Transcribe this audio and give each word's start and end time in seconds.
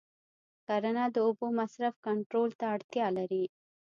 کرنه 0.65 1.03
د 1.15 1.17
اوبو 1.25 1.47
د 1.53 1.55
مصرف 1.59 1.93
کنټرول 2.07 2.49
ته 2.59 2.65
اړتیا 2.75 3.07
لري. 3.17 3.43